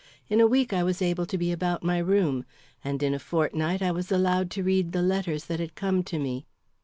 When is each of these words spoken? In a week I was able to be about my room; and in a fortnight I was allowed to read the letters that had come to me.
In 0.29 0.39
a 0.39 0.47
week 0.47 0.73
I 0.73 0.81
was 0.81 0.99
able 0.99 1.27
to 1.27 1.37
be 1.37 1.51
about 1.51 1.83
my 1.83 1.99
room; 1.99 2.43
and 2.83 3.03
in 3.03 3.13
a 3.13 3.19
fortnight 3.19 3.83
I 3.83 3.91
was 3.91 4.11
allowed 4.11 4.49
to 4.49 4.63
read 4.63 4.93
the 4.93 5.03
letters 5.03 5.45
that 5.45 5.59
had 5.59 5.75
come 5.75 6.01
to 6.05 6.17
me. 6.17 6.47